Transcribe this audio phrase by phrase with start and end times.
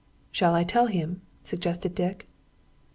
[0.31, 2.27] "Shall I tell him?" suggested Dick.